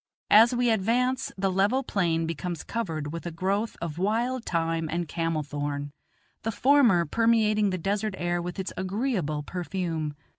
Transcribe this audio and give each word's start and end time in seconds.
As 0.31 0.51
we 0.51 0.71
advance 0.71 1.31
the 1.37 1.51
level 1.51 1.83
plain 1.83 2.25
becomes 2.25 2.63
covered 2.63 3.13
with 3.13 3.27
a 3.27 3.31
growth 3.31 3.77
of 3.83 3.99
wild 3.99 4.45
thyme 4.45 4.89
and 4.91 5.07
camel 5.07 5.43
thorn, 5.43 5.91
the 6.41 6.51
former 6.51 7.05
permeating 7.05 7.69
the 7.69 7.77
desert 7.77 8.15
air 8.17 8.41
with 8.41 8.57
its 8.57 8.73
agreeable 8.75 9.43
perfume. 9.43 10.15